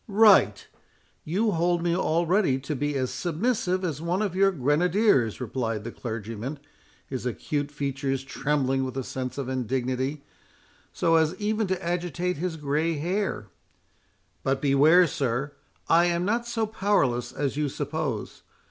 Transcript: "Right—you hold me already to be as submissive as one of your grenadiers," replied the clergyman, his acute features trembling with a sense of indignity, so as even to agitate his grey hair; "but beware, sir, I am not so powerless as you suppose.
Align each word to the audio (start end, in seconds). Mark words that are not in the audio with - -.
"Right—you 0.07 1.51
hold 1.51 1.83
me 1.83 1.95
already 1.95 2.57
to 2.61 2.75
be 2.75 2.95
as 2.95 3.11
submissive 3.11 3.85
as 3.85 4.01
one 4.01 4.23
of 4.23 4.35
your 4.35 4.49
grenadiers," 4.51 5.39
replied 5.39 5.83
the 5.83 5.91
clergyman, 5.91 6.57
his 7.05 7.27
acute 7.27 7.69
features 7.71 8.23
trembling 8.23 8.83
with 8.83 8.97
a 8.97 9.03
sense 9.03 9.37
of 9.37 9.47
indignity, 9.47 10.23
so 10.91 11.17
as 11.17 11.35
even 11.35 11.67
to 11.67 11.85
agitate 11.85 12.37
his 12.37 12.57
grey 12.57 12.95
hair; 12.95 13.49
"but 14.41 14.59
beware, 14.59 15.05
sir, 15.05 15.51
I 15.87 16.05
am 16.05 16.25
not 16.25 16.47
so 16.47 16.65
powerless 16.65 17.31
as 17.31 17.55
you 17.55 17.69
suppose. 17.69 18.41